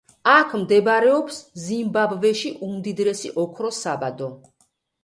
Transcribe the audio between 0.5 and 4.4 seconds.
მდებარეობს ზიმბაბვეში უმდიდრესი ოქროს საბადო.